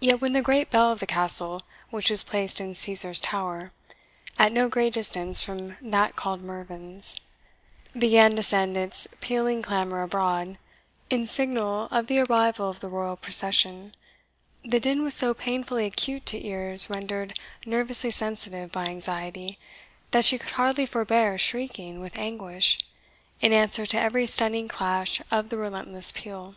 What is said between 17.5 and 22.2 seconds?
nervously sensitive by anxiety, that she could hardly forbear shrieking with